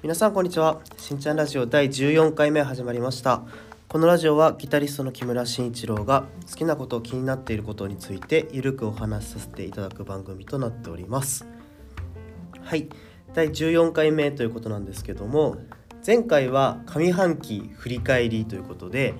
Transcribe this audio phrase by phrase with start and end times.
[0.00, 0.80] 皆さんこんにちは。
[0.96, 3.42] しんちゃんラジオ第14回目始まりました。
[3.88, 11.48] このラジオはギタリストの木村慎一郎が好きなこと気になっていることについてゆるくお話しさせていただく番組となっております。
[12.62, 12.88] はい。
[13.34, 15.56] 第14回目ということなんですけども
[16.06, 19.14] 前回は上半期振り返りということで、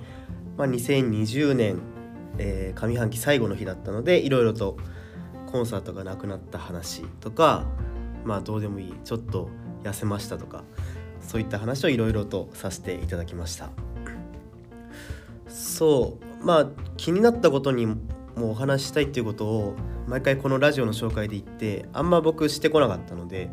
[0.57, 1.81] まあ、2020年、
[2.37, 4.77] えー、上半期最後の日だったのでいろいろと
[5.51, 7.65] コンサートがなくなった話とか
[8.23, 9.49] まあどうでもいいちょっと
[9.83, 10.63] 痩せましたとか
[11.21, 13.69] そういった話をいろいろとさせていただきました。
[15.49, 17.97] そうまあ気になったことにも
[18.51, 19.75] お話ししたいっていうことを
[20.07, 23.51] 毎回このラジオの紹介で言ってあんま僕してこなかったので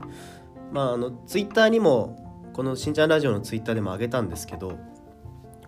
[0.72, 4.78] まああのツイッターにもこのしんちゃんラジオのツイッターでも上げたんですけど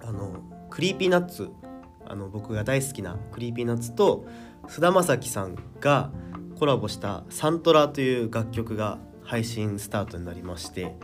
[0.02, 0.40] あの
[0.70, 1.50] Creepy Nuts
[2.06, 4.24] あの僕が大好きな Creepy Nuts と
[4.68, 6.10] 菅田将暉さんが
[6.58, 8.98] コラボした「サントラ」という楽曲が
[9.28, 10.96] 配信スタートになりまして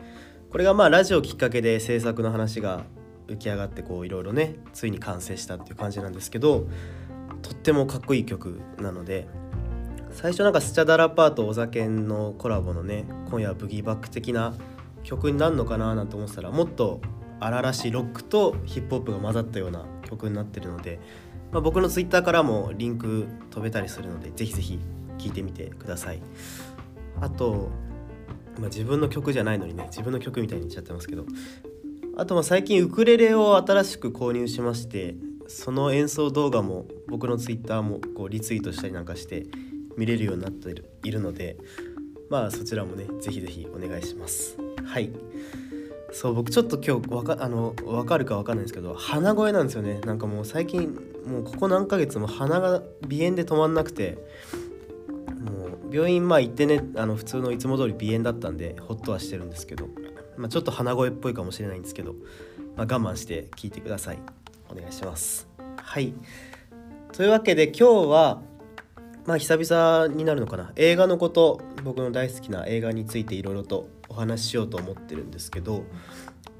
[0.50, 2.84] これがまあラジオきっかけで制作の話が
[3.28, 6.66] 浮き上がってこういろいろねついに完成したっていう感じなんですけど
[7.42, 9.28] とってもかっこいい曲なので
[10.10, 14.54] 最初なんかスチャダラパーとお酒のコラボのね今夜はブギーバック的な
[15.02, 17.02] 曲になるのかななんて思ってたらもっと
[17.40, 20.98] 荒々しいロックとヒップホップが混ざったような曲になってるので、
[21.52, 24.78] まあ、僕のツイッターからもリンク飛べたりするのでぜひぜひ
[25.18, 26.22] 聴いてみてください。
[27.20, 27.70] あと、
[28.58, 31.24] まあ、自分の曲じゃないのにね自分の曲みたいに言っちゃってますけど。
[32.16, 35.16] あとま最近ウクレレを新しく購入しまして
[35.48, 39.46] その演奏動画も僕のツイッターもこうリツイートしたりなんかして
[39.96, 40.70] 見れるようになって
[41.02, 41.56] いるので
[42.30, 44.56] まあそちらもねぜひぜひお願いします。
[44.84, 45.10] はい。
[46.12, 49.98] そう僕ちょっと今日わかあの分かるか分かんないですけど鼻声なんですよね。
[50.04, 52.68] なんかもう最近もうここ何ヶ月も鼻が
[53.02, 54.18] 鼻炎で止まんなくて
[55.94, 59.88] 病院まあ行ってねあの普通のいつも通り鼻炎だったんでホッとはしてるんですけど、
[60.36, 62.14] まあ、ちょっと鼻声っぽいかもしれないんですけど、
[62.76, 64.18] まあ、我慢して聞いてください。
[64.68, 65.46] お願いします。
[65.76, 66.12] はい。
[67.12, 68.42] というわけで今日は
[69.24, 70.72] まあ久々になるのかな。
[70.74, 75.84] 映画のこと僕の大好きな映画についていろいろとお話ししようと思ってるんですけど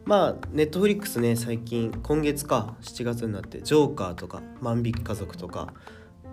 [0.05, 5.73] まあネットフリックスね最近今月か7月になって「ジョーカー」とか「万引き家族」とか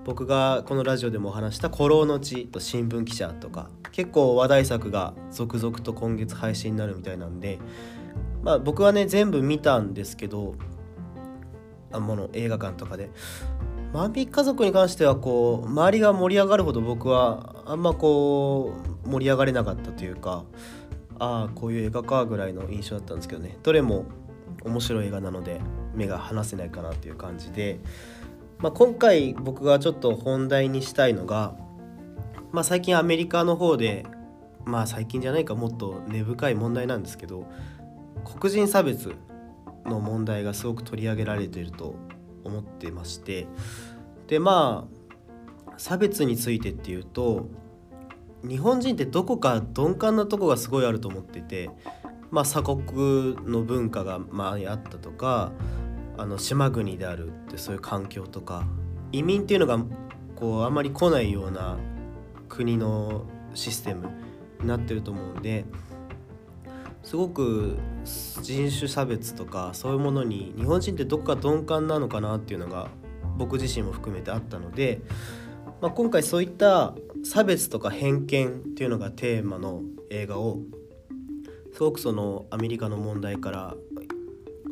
[0.04, 7.60] 僕がこのラジオでもお話した「古老の地」と「新聞記者」とか結構話題作が続々と今月配信になるみたいなんで
[8.44, 10.56] まあ僕はね全部見たんですけど
[11.92, 13.10] あもの映画館とかで。
[13.94, 18.74] 万引き家族に関してはこう周りが盛り上がるほど僕はあんまこ
[19.06, 20.46] う盛り上がれなかったというか
[21.20, 23.58] ああこういう映画かぐらいの印象だったんですけどね。
[23.64, 24.06] どれも
[24.64, 25.60] 面白い映画なので
[25.94, 27.82] 目が離せないかなっていう感じで
[28.62, 31.56] まあ、今回僕がちょっと本題にしたいのが、
[32.52, 34.06] まあ、最近アメリカの方で
[34.66, 37.46] まあ最近じゃないかもっと根深い問題なんですけど
[38.24, 39.16] 黒人差別
[39.86, 41.96] の問題がすごく取り上げられていると
[42.44, 43.48] 思ってまして
[44.28, 44.88] でま
[45.68, 47.48] あ差別についてっていうと
[48.48, 51.70] 日本人ってどこか鈍感なとこがすごいあると思ってて、
[52.32, 55.52] まあ、鎖国の文化が前あったとか
[56.18, 58.66] あの島国であるってそういう環境とか
[59.12, 59.84] 移民っていうのが
[60.36, 61.78] こうあんまり来ないような
[62.50, 64.10] 国のシステム
[64.60, 65.66] になってると思うんで
[67.04, 67.78] すごく
[68.42, 72.90] 人種差別とかそういうものに日本人ってどっか鈍感なのかなっていうのが
[73.38, 75.02] 僕自身も含めてあったので、
[75.82, 76.94] まあ、今回そういった
[77.24, 80.60] 差別とか偏見っていうのがテーマの映画を
[81.74, 83.76] すごくそのアメリカの問題から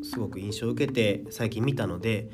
[0.04, 2.30] すごく印象を受けて最近見たので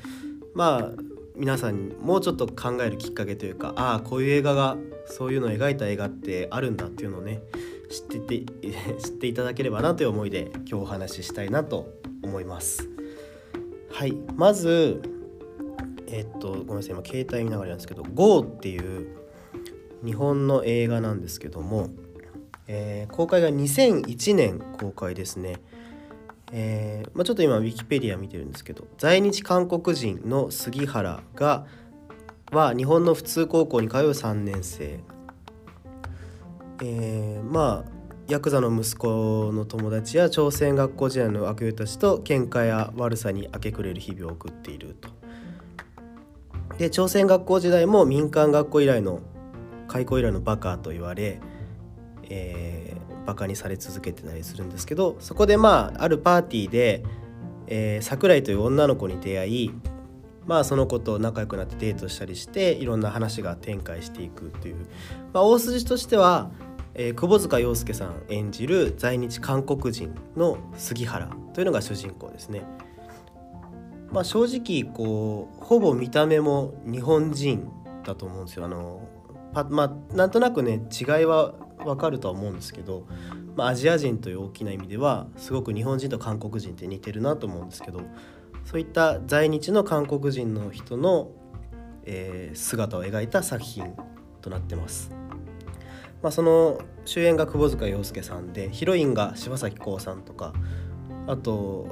[0.54, 1.02] まあ
[1.36, 7.42] 皆さんにもうちょっと考えるきっかけというかああこういう映画がそういうのを描いた映画ってあるんだっていうのをね
[7.90, 8.46] 知ってて
[9.00, 11.94] 知っていただければなという思いで今日お話ししたいなと
[12.24, 12.90] 思います。
[13.92, 15.02] はいまず
[16.08, 19.08] えっとごめんなさい今携帯見ながらなんですけど「GO」っていう
[20.04, 21.90] 日本の映画なんですけども、
[22.68, 25.62] えー、公開が2001年公開ですね。
[26.58, 31.66] えーまあ、ちょっと今ウィキペディア見てるんですけど在日韓国人の杉原が
[32.50, 35.02] は日本の普通高校に通う3年生、
[36.82, 37.92] えー、まあ
[38.30, 45.10] ヤクザの息子の友達や朝鮮学校時代の悪友たちと喧嘩や悪さに明け暮れる日々を送っていると。
[46.78, 49.20] で朝鮮学校時代も民間学校以来の
[49.90, 51.42] 開校以来のバカと言われ、
[52.24, 52.95] え
[53.26, 57.04] バカにされ続けてたりするんですけどそこでまああるパーティーで、
[57.68, 59.74] えー、桜井という女の子に出会い
[60.46, 64.76] まあその子と仲良くなってデートしたりしていろんな話が展開していくという、
[65.34, 66.52] まあ、大筋としては
[66.98, 72.64] えー、窪塚洋介さん演じる在日韓国人の杉原というのが主人公ですね。
[74.12, 77.70] まあ、正直こうほぼ見た目も日本人
[78.06, 78.66] だと思うんですよ。
[78.66, 79.02] あの
[79.70, 81.54] まあ、なんとなくね違いは
[81.86, 83.06] 分かるとは思うんですけど、
[83.56, 88.02] まあ、アジア人という大きな意味ではすごく日本人と韓国人って似てるなと思うんですけど
[88.66, 91.30] そういった在日の韓国人の人の、
[92.04, 93.94] えー、姿を描いた作品
[94.42, 95.12] となってます。
[96.22, 100.54] まあ、その主演が窪塚洋介さんでヒロインが柴咲コウさんとか
[101.28, 101.88] あと、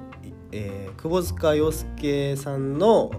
[0.51, 3.12] えー、窪塚洋介さんの、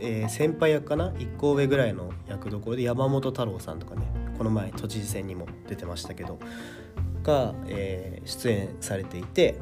[0.00, 4.06] えー、先輩役かな？1個上ぐらいの役どころで山本太郎さんとかね
[4.38, 6.38] この前都知事選にも出てましたけど
[7.24, 9.58] が、えー、出演されていて、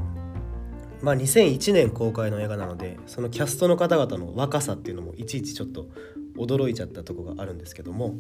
[1.03, 5.89] まあ、2001年公開の映画なのでそのキャストの方々の若さっていうのもいちいちちょっと
[6.37, 8.17] 驚いちゃったとこがあるんですけども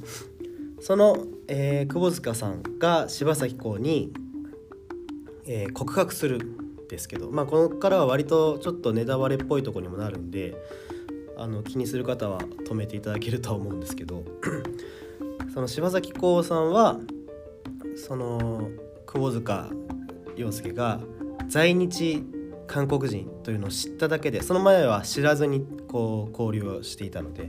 [0.81, 1.17] その、
[1.49, 4.13] えー、窪塚さんが柴咲コウに、
[5.47, 10.55] えー、告白するんですけど、まあ、ここからは割とちょっとネタバレっぽいとこにもなるんで
[11.39, 14.25] あの気にする方は止めていただけるとは思うんですけど
[15.57, 16.99] その柴咲コウさんは
[17.97, 18.69] その
[19.07, 19.71] 窪塚
[20.37, 21.01] 洋介が
[21.49, 22.23] 在日
[22.67, 27.49] 韓国人というのを知っただけでその前は知らずにこう交流をしていたので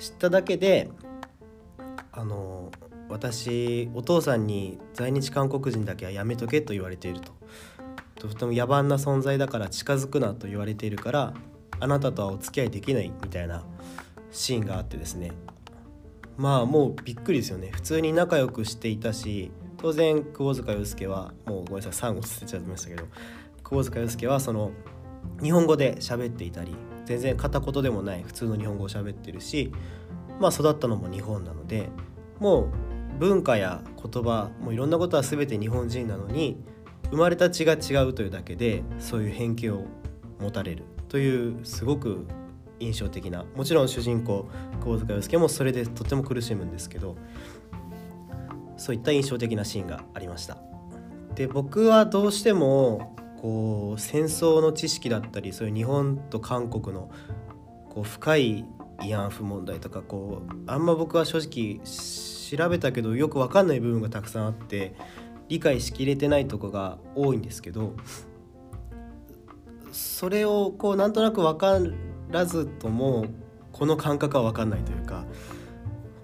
[0.00, 0.90] 知っただけで
[2.10, 2.72] あの
[3.08, 7.30] 私お父さんに在日韓国人だけはやめとけと言われていると。
[8.16, 11.34] とても野蛮な存在だから近づくなと言われているから
[11.78, 13.64] あなたとはお付き合いできないみたいな
[14.32, 15.30] シーンがあってですね。
[16.36, 17.70] まあもうびっくりですよね。
[17.72, 19.50] 普通に仲良くしていたし
[19.84, 23.04] 当然窪塚洋介はもうごめんなさい3語捨てちゃいましたけど
[23.62, 24.70] 窪塚洋介はその
[25.42, 29.72] 日本語で喋っていたり全然片言でもない普通の日本語を喋ってるし
[30.40, 31.90] まあ育ったのも日本なので
[32.40, 32.68] もう
[33.18, 36.56] 文化や言葉もういろんなことは全て日本人なのに
[37.10, 39.84] 生まれた血が違うというだけでそういう偏見を
[40.40, 42.26] 持たれるというすごく
[42.84, 44.48] 印象的なもちろん主人公
[44.80, 47.16] 窪塚洋介もそれでとても苦しむんですけど
[48.76, 50.58] そういった印象的なシーンがありました。
[51.34, 57.10] で僕はどうしてもこう戦争の知識だったりそういう日本と韓国の
[57.90, 58.64] こう深い
[58.98, 64.94] 慰安婦問題とかこうあんま僕は正直調べたけどよく分かんない部分がたくさんあって
[65.48, 67.94] 理解しきれてないとこが多いんですけど
[69.92, 71.78] それをこうなんとなく分か
[72.34, 73.26] らずとも
[73.72, 75.24] この感覚は分かんないというか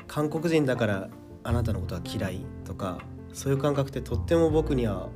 [0.07, 1.09] 韓国人だから
[1.43, 2.99] あなたのことは嫌いとか
[3.33, 5.09] そういう感覚ってとっても僕には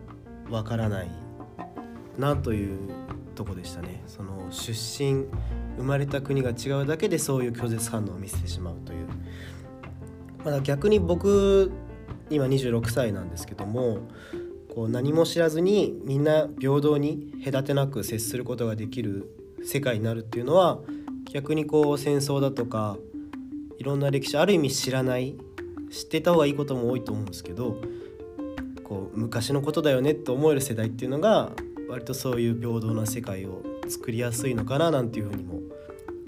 [0.49, 1.11] 分からない
[2.19, 2.79] なという
[3.35, 4.03] とこでしたね。
[4.07, 5.27] その出身
[5.77, 9.09] 生まれた国が違うだけでそういう拒絶反応を見せてしまうという。
[10.45, 11.73] まだ逆に僕
[12.31, 13.99] 今26歳なんですけども
[14.75, 20.81] こう何も知らずにみんな平等に隔てなく接することができる世界になるっていうのは
[21.33, 22.97] 逆にこう戦争だとか
[23.79, 25.37] いろんな歴史ある意味知らない
[25.91, 27.81] 知ってた方がいいことも多いと思うんですけど
[28.83, 31.51] こう昔のことだよねって思える世代っていうのが
[31.89, 35.61] 割とそういう平等な世界を作りやすいのかななんていうふうにも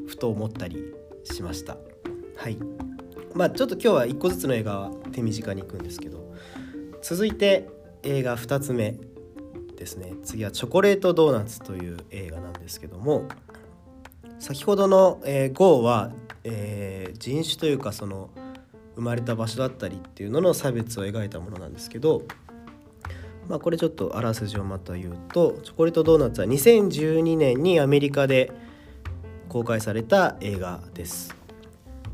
[0.07, 0.95] ふと思ったり
[1.25, 1.77] しました。
[2.37, 2.59] はい
[3.35, 6.35] まあ、ちょっと今日は1個ずつの映画は手短にいくんですけど
[7.03, 7.69] 続いて
[8.03, 8.99] 映画2つ目
[9.77, 13.25] ですね次は「チョコレートドーナツ」という映画なんですけども
[14.39, 16.13] 先ほどの「えー、GO は」
[16.45, 18.31] えー、人種というかその
[18.95, 22.23] 生まれた場所だったりっていうのの差別を描いたものなんですけど、
[23.49, 28.53] まあ、これちょっとあらすじをまた言うと「チョコレートドーナツ」は2012年にアメリカで
[29.49, 31.35] 公開された映画です。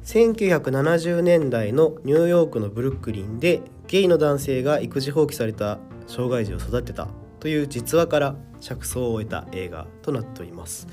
[0.04, 5.78] 1970年代のニューヨークのブルックリンでゲイの男性が育児放棄された
[6.09, 7.09] 障害児を育てた
[7.42, 10.87] という実話から着想を得た映画となっております。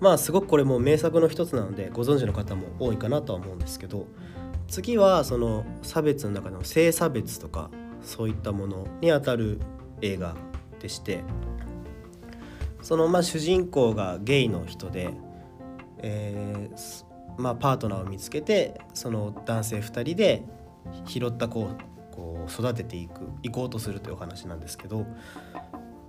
[0.00, 4.06] まあすごくこれも名作の一つなのでご存知の方も多いかなとは思うんですけど
[4.68, 7.70] 次はその差別の中の性差別とか
[8.00, 9.60] そういったものにあたる
[10.00, 10.34] 映画
[10.80, 11.22] でして
[12.80, 15.10] そのまあ主人公がゲイの人で、
[15.98, 17.04] えー、
[17.36, 20.42] まあ、パートナーを見つけてその男性2人で
[21.04, 21.68] 拾った子を
[22.20, 25.06] こう育てていく行こうとするというお話なんですけど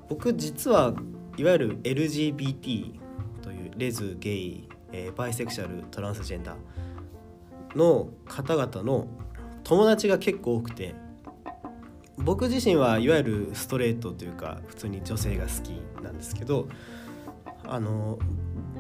[0.10, 0.94] 僕実は
[1.38, 3.00] いわゆる LGBT
[3.42, 9.08] というレズゲイ、えー、バイセクシャルトランスジェンダーの方々の
[9.64, 10.96] 友達が結構多くて
[12.18, 15.70] 僕自身はいわゆるストレートというか普通に女性が好き
[16.04, 16.68] なんですけど
[17.64, 18.20] あの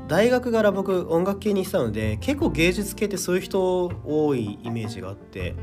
[0.09, 5.55] 大学から僕音楽系にしたので結構芸術系ってそういう人多いイメージがあって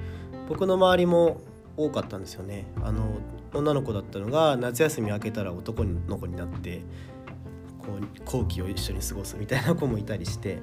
[0.48, 1.42] 僕の周りも
[1.78, 2.66] 多かったんですよね。
[2.82, 3.04] あの
[3.54, 6.82] 女の子だったのが夏休み明けたら男の子になって
[7.78, 10.58] こう後期を一緒に過ごすみたいな子もいたりして。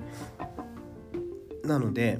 [1.63, 2.19] なので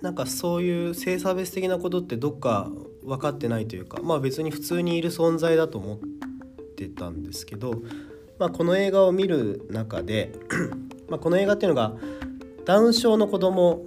[0.00, 2.70] なんかそういう性差別的なことってどっか
[3.04, 5.98] 分かってないというかまあ別に普通にいる存在だと思っ
[6.76, 7.82] てたんですけど、
[8.38, 10.32] まあ、この映画を見る中で
[11.10, 11.94] まこの映画っていうのが
[12.64, 13.86] ダウン症の子供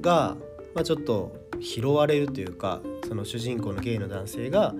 [0.00, 0.36] が、
[0.74, 2.80] まあ、ちょっと拾われるというか
[3.14, 4.74] その主人公のゲイの男性が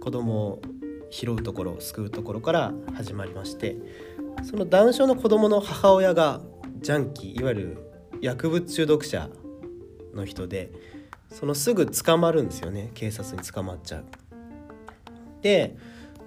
[0.00, 0.62] 子供を
[1.10, 3.76] 拾うところ救うところから始まりまして
[4.44, 6.40] そのダウン症の子供の母親が
[6.82, 7.90] ジャンキーいわゆる
[8.20, 9.28] 薬物中毒者
[10.14, 10.70] の人で
[11.32, 14.04] そのすぐ捕まるんですよね警察に捕まっちゃう。
[15.42, 15.76] で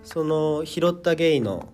[0.03, 1.69] その拾ったゲイの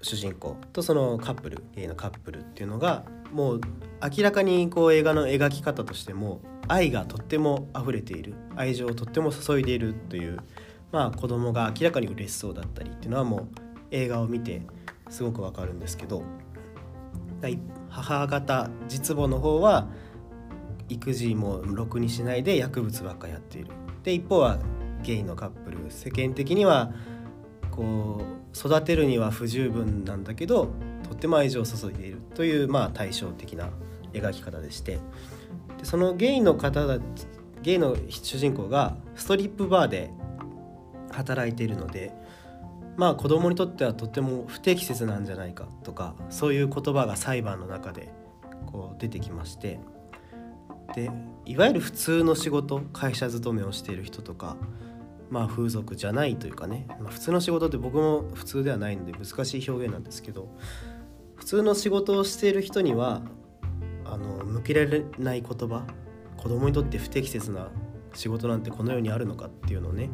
[0.00, 3.60] 主人公とそのカップルゲイのカップルっていうのがもう
[4.02, 10.38] 明らかにこう映画の描き方としても愛がとっても溢れている愛情をとっても注いでいるという
[10.92, 13.48] まあ子供が明らかに嬉しそうだったりっていうのはもう
[13.90, 14.62] 映画を見て
[15.08, 16.22] すごくわかるんですけど
[17.90, 19.88] 母方実母の方は
[20.88, 23.68] 育児もろくにしないで薬物ばっかやっている。
[24.02, 24.58] で一方は
[25.02, 25.78] ゲイのカップル。
[25.90, 26.92] 世間的には
[27.70, 30.68] こう育てるには不十分なんだけど
[31.08, 33.70] とっても愛情を注いでいるというまあ対照的な
[34.12, 34.98] 描き方でして。
[35.84, 36.98] でそのゲイの方だ
[37.62, 40.10] ゲイの主人公がストリップバーで
[41.10, 42.12] 働いているので
[42.96, 48.08] まあ子供にとってはとても不適切なんじゃないかとかそういう言葉が裁判の中で
[48.66, 49.78] こう出てきまして
[50.94, 51.10] で
[51.44, 54.56] いわゆる普通の仕事会社勤めをしている人とか
[55.30, 60.48] まあ風俗じゃないというかね、まあ、普通の仕事って僕も普通ではないので難しい表現なんですけど
[61.34, 63.22] 普通の仕事をしている人には
[64.04, 65.84] あの向けられない言葉
[66.36, 67.70] 子供にとって不適切な
[68.14, 70.10] 仕事なんてこの世にあるのかっていうのをね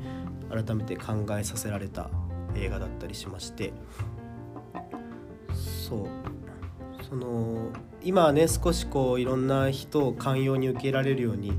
[0.49, 2.11] 改めて考えさせられた
[2.55, 3.73] 映画だったりしまして。
[5.89, 6.07] そう。
[7.09, 7.71] その
[8.03, 11.53] 今はね少しこういろんな人を寛容に受けられるように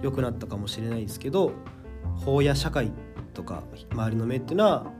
[0.00, 1.52] 良くなったかもしれないですけど
[2.24, 2.92] 法や社会
[3.34, 4.92] とか周りの目っていうのは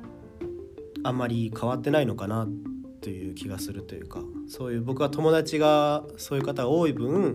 [1.04, 2.71] あんまり変わってないのかなって
[3.02, 7.34] という気がするというかそういう僕は友達がそういう方が多い分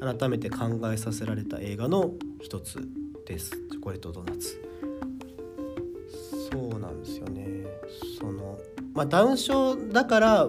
[0.00, 2.80] 改めて考えさせられた映画の一つ
[3.26, 4.64] です「チョコレートドーナツ」。
[6.50, 7.66] そうなんですよね。
[8.18, 8.58] その
[8.94, 10.48] まあダウン症だから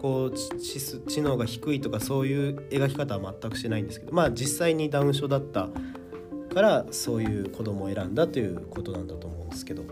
[0.00, 5.68] こう知能が低いとかそういう描き方は全くしてないんですけどまあ実際にダウン症だった
[6.52, 9.84] からそういう子供を選んだということなんだと思うんですけど、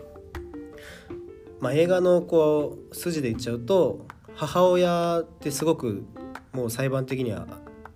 [1.61, 6.03] まあ、映画のこう筋で言っちゃうと母親ってすごく
[6.51, 7.47] もう裁判的には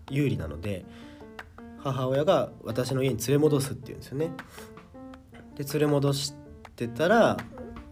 [0.10, 0.86] 有利なので
[1.80, 4.32] 母親が私の家に連れ戻すっていうんですよね。
[5.56, 6.34] で連れ戻し
[6.76, 7.38] てたら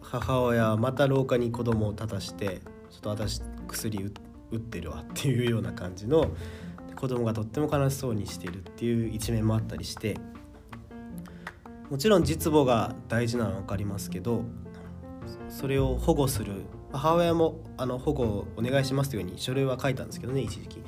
[0.02, 2.62] 母親はまた廊下に子供を立たして
[2.92, 4.14] ちょっと私薬
[4.52, 6.28] 打ってるわっていうような感じの
[6.96, 10.18] 子供がとっても悲しそうにしているっていう一面もあったりして
[11.90, 14.44] もちろん実母が大事なのは分かりますけど
[15.50, 20.82] それを保護する母親もあの保護をお願いしますというように書類は書いたんですけどね一時期。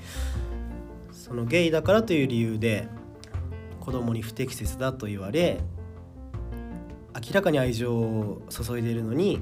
[1.12, 2.88] そのゲイだからという理由で
[3.80, 5.60] 子供に不適切だと言われ
[7.16, 9.40] 明らかに愛情を注いでいるのに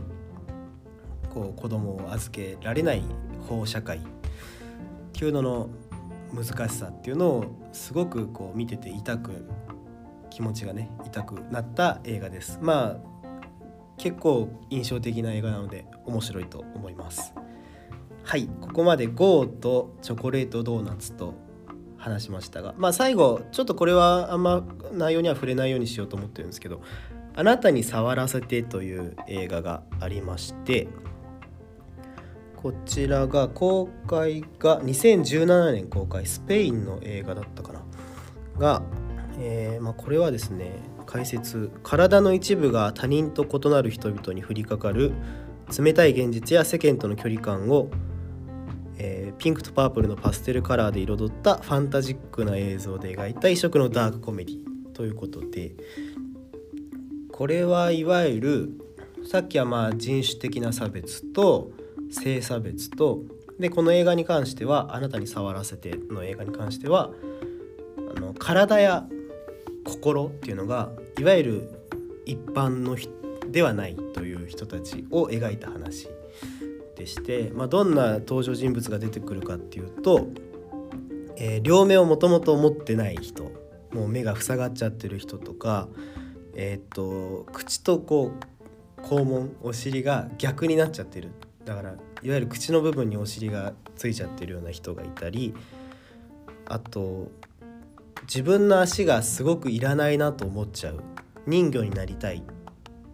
[1.33, 3.03] こう子供を預けられない
[3.47, 3.97] 法社会。
[3.97, 4.01] っ
[5.15, 5.69] ていうのの
[6.33, 9.45] 難しさっていうのをすごくこう見てて痛く
[10.29, 12.59] 気持ちがね痛くなった映画です。
[12.61, 13.12] まあ
[13.97, 17.33] 結構印象的な映画なので面白いと思います。
[18.23, 21.33] はいここまで GO とチョコレートドーナツと
[21.97, 26.81] 話しましたがまあ最後ちょっとこれはあんま内容には触れないようにしようと思ってるんですけど
[27.35, 30.87] 「あなたに触らせて」という映画がありまして
[32.55, 37.81] こちらが公開が2017年公開スペインの映画だったかな。
[38.57, 38.81] が、
[39.39, 40.71] えー、まあ、これはですね
[41.13, 41.69] 解説。
[41.83, 45.13] 体の一部が他人と異なる人々に降りかかる
[45.77, 47.91] 冷たい現実や世間との距離感を、
[48.97, 55.75] えー、ピンクとパープルのパステルカラーで彩ったファンタジックな映像で描いた異色のダークコメディということで
[57.31, 58.69] これはいわゆる
[59.27, 61.71] さっきはまあ人種的な差別と
[62.09, 63.21] 性差別と
[63.59, 67.11] でこの映画に関しては「あなたに触らせて」の映画に関しては
[68.15, 69.07] あの体や
[69.83, 71.83] 心っていうのがいわゆる
[72.25, 72.97] 一般の
[73.51, 76.07] ではないという人たちを描いた話
[76.95, 80.27] でして、まあ、どんな登場人物が出てくるかっていうと、
[81.37, 83.51] えー、両目をもともと持ってない人
[83.93, 85.87] もう目が塞がっちゃってる人とか
[86.55, 88.31] えっ、と口とこ
[88.99, 91.31] う肛門お尻が逆になっちゃってる。
[91.65, 95.53] だからいわゆる口の部分にお尻がついちゃってるような人がいたり
[96.67, 97.31] あと
[98.23, 101.01] 自分の足がすごくいらないなと思っちゃう。
[101.45, 102.43] 人魚になりたい。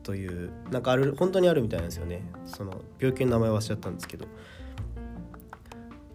[0.04, 2.24] というなんかある本当にあるみたいなんですよね。
[2.46, 4.26] その病気の名前忘れちゃったんですけど。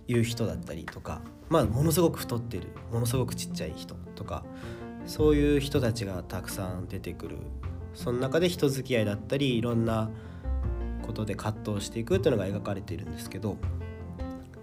[0.06, 1.22] いう人だったりとか。
[1.48, 2.68] まあものすごく太ってる。
[2.92, 3.94] ものすごくちっちゃい人。
[4.14, 4.44] とか。
[5.06, 7.36] そういう人たちがたくさん出てくる。
[7.94, 10.10] その中で人付き合いだったりいろんな
[11.02, 13.56] ことで葛藤していくっていうのが描かれているんですけど。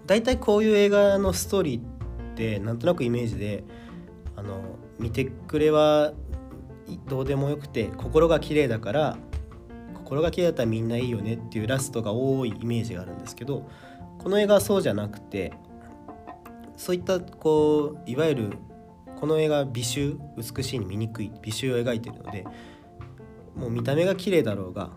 [0.06, 3.64] 大体こういう映画のストーリーってなんとなくイメージで
[4.42, 4.60] あの
[4.98, 6.12] 見てくれは
[7.08, 9.16] どうでもよくて心が綺麗だから
[9.94, 13.68] 心が綺麗だったらみんないいよねっていうラストが多いイメージがあるんですけど
[14.18, 15.52] この映画はそうじゃなくて
[16.76, 18.52] そういったこういわゆる
[19.20, 22.44] この映画美醜美しいに見にくい美醜を描いてるので
[23.54, 24.90] もう見た目が綺麗だろうが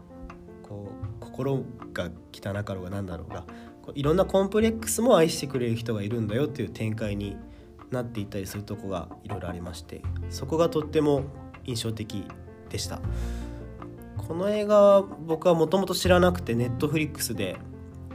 [0.64, 3.46] こう心が汚かろうが何だろうが
[3.94, 7.38] いろんなコンプレックスも愛してくれる人がいるんだよっていう展開に
[7.92, 11.24] なっていたりするとこがいろいろありましてそこがとっても
[11.66, 12.26] 印象的
[12.70, 13.00] でした。
[14.28, 17.58] この映画は僕はもともと知らなくてネットフリックスで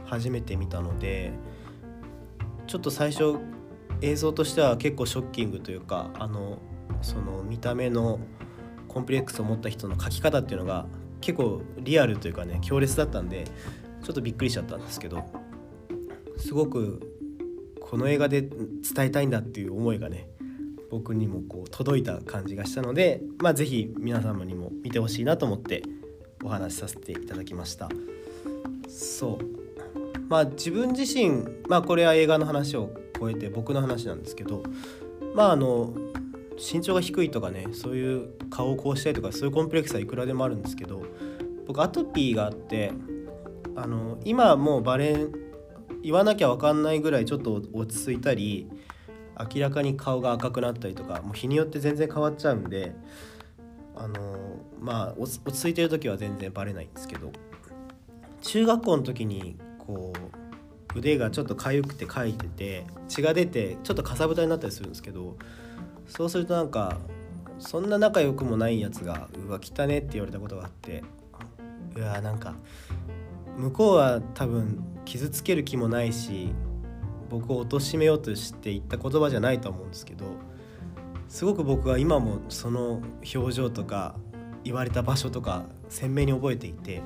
[0.05, 1.31] 初めて見たので
[2.67, 3.37] ちょっと最初
[4.01, 6.57] 映像としては結構ショッキングというかあの
[7.01, 8.19] その見た目の
[8.89, 10.85] コンプレックスを持った人の描き方っていうのが
[11.21, 13.45] 結構リアルというかね強烈だったんで
[14.03, 15.23] ちょっとびっくりしちゃったんですけど
[16.37, 17.10] すごく
[17.91, 18.53] この映画で伝
[18.99, 20.29] えたいんだっていう思いがね
[20.89, 25.83] 僕にもこう届いた感じがしたのでまあ是非皆様にも見てほしいなと思って
[26.41, 27.89] お話しさせていただきました。
[28.87, 30.23] そう。
[30.29, 34.63] まあ自分自身まあこれは映画の話を超えて僕の話なんですけど
[35.35, 35.93] まああの
[36.57, 41.03] 身長が低いとかねそういう顔をこうしたいとかそういうコンプレックスはいくらでもあるんですけど
[41.67, 42.93] 僕アトピーがあって
[43.75, 45.50] あの今もうバレン
[46.03, 48.67] 言わなきゃ分かんないぐらいちょっと落ち着いたり
[49.53, 52.93] 明らかに顔が赤くなったりとかもう日によって全然変わっちゃうんで
[53.95, 54.19] あの
[54.79, 57.31] まあ落ち着いてる時は全然バレないんですけど
[58.41, 60.13] 中学校の時にこ
[60.95, 65.37] う腕がちょっと痒くてかいてて血が出てちょっとかさぶたになったりするんですけど
[66.07, 66.97] そうするとなんか
[67.59, 71.03] そんな仲良くもないやつが「うわ汚ね」って言われたことがあって
[71.95, 72.55] うわなんか
[73.57, 76.53] 向こうは多分傷つける気もないし
[77.29, 80.25] 僕を貶めようとして言った言葉じゃないと思うんですけど
[81.27, 83.01] すごく僕は今もその
[83.33, 84.15] 表情とか
[84.63, 87.01] 言われた場所とか鮮明に覚えていて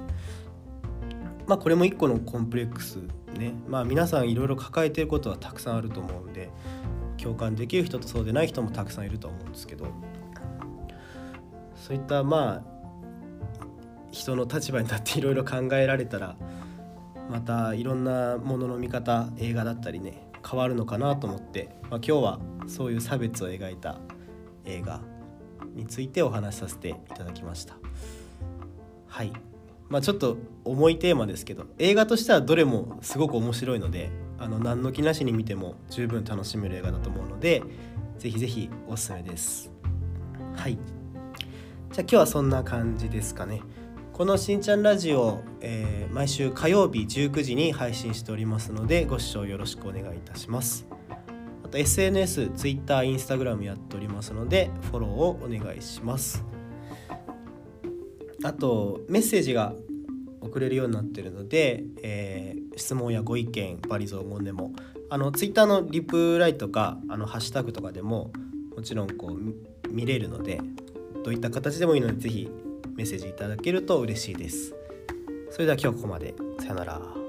[1.48, 2.98] まあこれも一個のコンプレックス
[3.38, 3.54] ね。
[3.68, 6.50] まあ皆さんいろいろ抱えてることはたくさんあると思うんで
[7.18, 9.86] 共感できる人とそうでない人もたくさんいると思うんですけど
[11.76, 12.76] そういったまあ
[14.12, 16.36] 人の立場に立っていろいろ考えられたら
[17.30, 23.98] またいろんなものの見方映画だったりね変わるのかなと思って、まあ、今日はそういう差別を描いた
[24.66, 25.02] 映画
[25.74, 27.76] についてお話しさせていただきました。
[29.08, 29.34] はい。
[29.90, 34.10] まあちょっと重いテーマですけど映画としてはどれもすごく面白いので
[34.40, 37.62] あの何の気なしに見ても十分楽しめる映画だと思うので
[38.18, 39.72] ぜひぜひおすすめです。
[40.56, 40.74] はい。
[40.76, 40.84] じゃ
[42.00, 43.62] あ今日はそんな感じですかね。
[44.16, 50.88] このしんちゃんラジオ、えー、毎週火曜日19時に配信しておりますのでご視聴よろしくお願いいたします。
[51.66, 56.46] あと SNS、Twitter、Instagram やっておりますのでフォローをお願いします。
[58.42, 59.74] あとメッセージが
[60.40, 64.72] 送れるようになってるので、えー、質問やご意見バリ雑言でも
[65.10, 68.32] あの Twitter のリプライとかあのハッシュタグとかでも
[68.78, 70.62] もちろんこう見れるので
[71.26, 72.50] どういった形でもいいので是非
[72.96, 74.74] メッセージいただけると嬉しいです。
[75.52, 76.34] それでは今日ここまで。
[76.60, 77.25] さよなら。